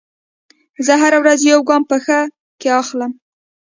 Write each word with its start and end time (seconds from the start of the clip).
زه 0.85 0.93
هره 1.01 1.17
ورځ 1.23 1.39
یو 1.51 1.59
ګام 1.69 1.83
په 1.89 1.97
ښه 2.05 2.19
کې 2.59 2.69
اخلم. 2.81 3.11